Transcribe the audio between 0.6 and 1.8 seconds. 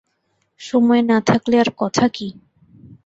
সময় না থাকলে আর